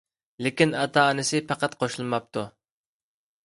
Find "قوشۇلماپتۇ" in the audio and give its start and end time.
1.85-2.49